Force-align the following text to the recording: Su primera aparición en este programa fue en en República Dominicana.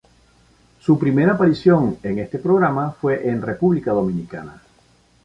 Su 0.79 0.97
primera 0.97 1.33
aparición 1.33 1.99
en 2.01 2.17
este 2.17 2.39
programa 2.39 2.89
fue 2.89 3.21
en 3.27 3.33
en 3.35 3.41
República 3.43 3.91
Dominicana. 3.91 4.59